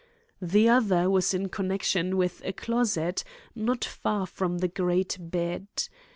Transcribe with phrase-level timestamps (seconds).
[0.41, 5.67] The other was in connection with a closet not far from the great bed.